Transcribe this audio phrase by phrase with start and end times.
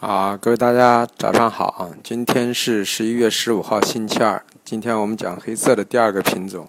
[0.00, 1.90] 啊，各位大家早上好啊！
[2.04, 4.40] 今天是十一月十五号，星期二。
[4.64, 6.68] 今天我们讲黑色的第二个品种，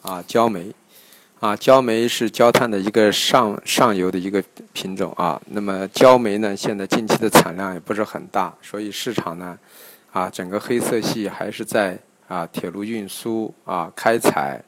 [0.00, 0.72] 啊，焦煤。
[1.38, 4.42] 啊，焦煤是焦炭的一个上上游的一个
[4.72, 5.38] 品种啊。
[5.50, 9.58] 那么焦煤呢，现在近期的产量也不是很大，所以市场呢，
[10.12, 14.64] 啊，整个黑色系还是在啊铁路运输啊开采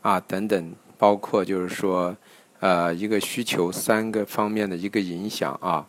[0.00, 2.16] 啊等等，包括就是说
[2.60, 5.84] 呃一个需求三个方面的一个影响啊。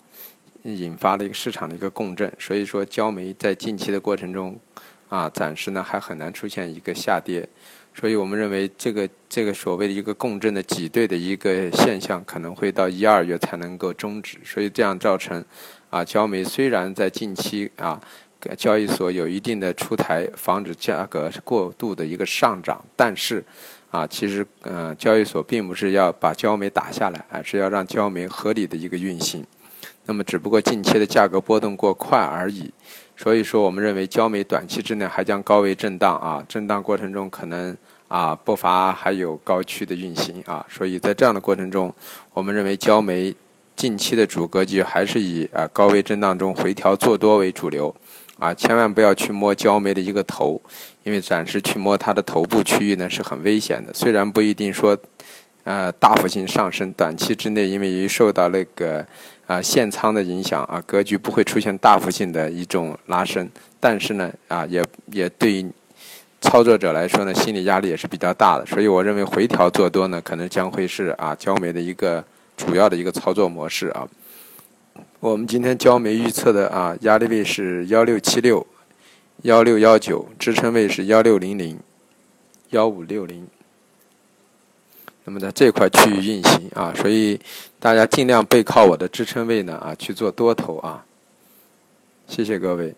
[0.63, 4.57] 引发了一个市场的一个共振，所以说焦煤在近期的过程中，
[5.09, 7.47] 啊，暂时呢还很难出现一个下跌，
[7.93, 15.43] 所以我们认为这个这个所谓的一个共振的挤兑的一个现象可能会到一二月才能够终止，所以这样造成，
[15.89, 18.01] 啊，焦煤虽然在近期啊，
[18.57, 23.43] 交易所有一定的出台防止价格过度的一个上涨，但是，
[23.91, 29.45] 啊，其实呃，交易所并不是要把焦煤打下来，而是要让焦煤合理的一个运行。
[30.05, 32.69] 那么，只不过近期的价格波动过快而已，
[33.15, 37.75] 所以说，我们认为焦煤短期之内还将高位震荡啊，震荡过程中可能
[38.07, 41.93] 啊不乏还有高区的运行啊，所以在这样的过程中，
[42.33, 43.33] 我们认为焦煤
[43.75, 47.95] 近期的主格局还是以啊高位震荡中回调做多为主流
[48.39, 50.61] 啊，千万不要去摸焦煤的一个头，
[51.03, 54.97] 因为暂时去摸它的头部区域呢是很危险的，虽然不一定说。
[55.65, 59.07] 呃，大幅性上升，短期之内因为受到那个
[59.53, 63.47] 啊限仓的影响啊，格局不会出现大幅性的一种拉升，
[63.79, 65.69] 但是呢啊也也对于
[66.41, 72.23] 操作者来说呢，心理压力也是比较大的，所以我认为回调做多呢，可能将会是啊焦煤的一个
[72.57, 74.07] 主要的一个操作模式啊。
[75.19, 78.65] 我们今天焦煤预测的啊压力位是幺六七六、
[79.43, 81.79] 幺六幺九，支撑位是幺六零零、
[82.71, 83.47] 幺五六零。
[85.25, 87.39] 那么在这块区域运行啊，所以
[87.79, 91.03] 大家尽量背靠我的支撑位呢啊去做多头啊，
[92.27, 92.93] 谢谢各位。